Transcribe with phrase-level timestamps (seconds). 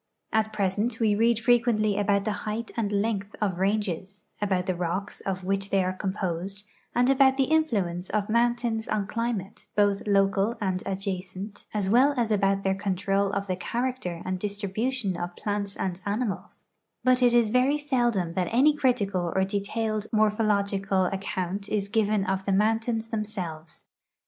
[0.33, 5.21] At present we read frequently about the height and length of ranges, about the rocks
[5.27, 6.63] of which they are composed,
[6.95, 12.31] and about the influence of mountains on climate, both local and adjacent, as well as
[12.31, 16.65] about their control of the character and distribution of plants and animals,
[17.03, 22.45] but it is very seldom that any critical or detailed morphological account is given of
[22.45, 23.85] the mountains themselves.